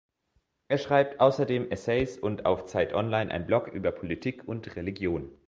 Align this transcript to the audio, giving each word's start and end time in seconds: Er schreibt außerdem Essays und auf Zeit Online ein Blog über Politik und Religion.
Er 0.67 0.79
schreibt 0.79 1.19
außerdem 1.19 1.69
Essays 1.69 2.17
und 2.17 2.47
auf 2.47 2.65
Zeit 2.65 2.95
Online 2.95 3.29
ein 3.29 3.45
Blog 3.45 3.67
über 3.67 3.91
Politik 3.91 4.47
und 4.47 4.75
Religion. 4.75 5.29